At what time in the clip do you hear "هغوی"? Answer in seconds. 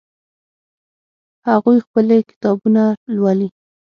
1.49-1.77